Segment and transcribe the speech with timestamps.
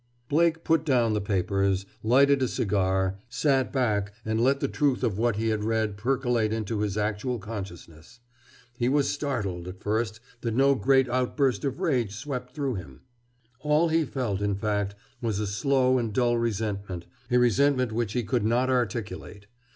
[0.29, 5.19] Blake put down the papers, lighted a cigar, sat back, and let the truth of
[5.19, 8.19] what he had read percolate into his actual consciousness.
[8.75, 13.01] He was startled, at first, that no great outburst of rage swept through him.
[13.59, 18.23] All he felt, in fact, was a slow and dull resentment, a resentment which he
[18.23, 19.45] could not articulate.